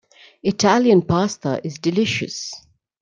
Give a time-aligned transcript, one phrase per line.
[0.41, 2.55] Italian Pasta is delicious.